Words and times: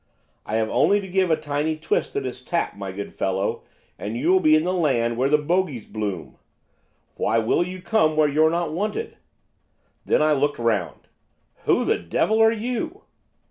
'I 0.47 0.55
have 0.55 0.69
only 0.71 0.99
to 0.99 1.07
give 1.07 1.29
a 1.29 1.35
tiny 1.37 1.77
twist 1.77 2.13
to 2.13 2.21
this 2.21 2.43
tap, 2.43 2.75
my 2.75 2.91
good 2.91 3.13
fellow, 3.13 3.61
and 3.99 4.17
you 4.17 4.31
will 4.31 4.39
be 4.39 4.55
in 4.55 4.63
the 4.63 4.73
land 4.73 5.15
where 5.15 5.29
the 5.29 5.37
bogies 5.37 5.85
bloom. 5.85 6.39
Why 7.17 7.37
will 7.37 7.63
you 7.63 7.83
come 7.83 8.15
where 8.15 8.27
you're 8.27 8.49
not 8.49 8.73
wanted?' 8.73 9.17
Then 10.03 10.23
I 10.23 10.31
looked 10.31 10.57
round. 10.57 11.01
'Who 11.65 11.85
the 11.85 11.99
devil 11.99 12.41
are 12.41 12.51
you? 12.51 13.03